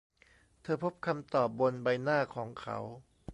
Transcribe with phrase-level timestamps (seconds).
[0.61, 2.77] เธอพบคำตอบบนใบหน้าของเขา